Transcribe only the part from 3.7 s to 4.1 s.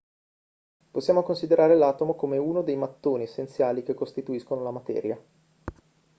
che